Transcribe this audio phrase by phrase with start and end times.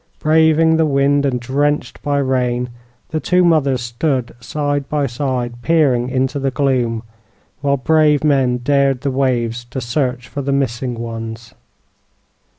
[0.17, 2.71] Braving the wind and drenched by rain,
[3.09, 7.03] the two mothers stood side by side, peering into the gloom,
[7.59, 11.53] while brave men dared the waves to search for the missing ones.